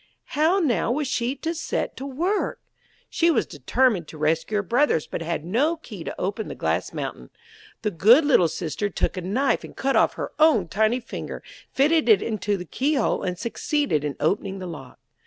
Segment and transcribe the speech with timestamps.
[0.33, 2.59] How, now, was she to set to work?
[3.07, 6.91] She was determined to rescue her brothers, but had no key to open the glass
[6.91, 7.29] mountain.
[7.83, 12.09] The good little sister took a knife and cut off her own tiny finger, fitted
[12.09, 14.97] it into the keyhole, and succeeded in opening the lock.